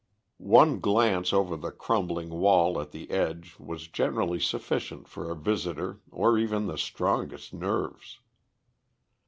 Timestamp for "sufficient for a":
4.39-5.35